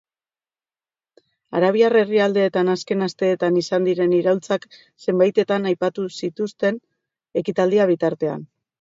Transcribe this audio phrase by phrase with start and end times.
[1.59, 4.67] Arabiar herrialdeetan azken asteetan izan diren iraultzak
[5.07, 6.85] zenbaitetan aipatu zituzten
[7.45, 8.47] ekitaldia bitartean.